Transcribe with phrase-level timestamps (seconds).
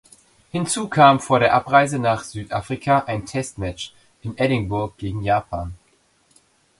[0.51, 3.93] Hinzu kam vor der Abreise nach Südafrika ein Test Match
[4.23, 5.75] in Edinburgh gegen Japan.